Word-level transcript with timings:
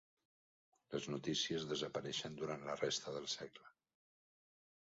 Les 0.95 1.05
notícies 1.15 1.67
desapareixen 1.73 2.39
durant 2.41 2.65
la 2.71 2.79
resta 2.81 3.15
del 3.19 3.29
segle. 3.37 3.73